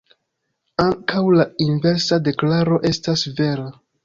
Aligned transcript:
Ankaŭ 0.85 1.21
la 1.41 1.45
inversa 1.67 2.19
deklaro 2.29 2.81
estas 2.95 3.29
vera. 3.43 3.69